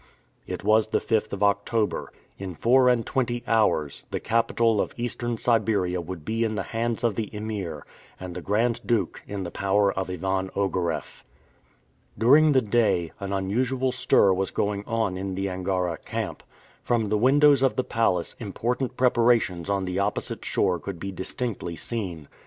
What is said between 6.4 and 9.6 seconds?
in the hands of the Emir, and the Grand Duke in the